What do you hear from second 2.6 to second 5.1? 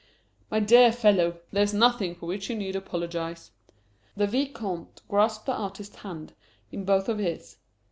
apologize." The Vicomte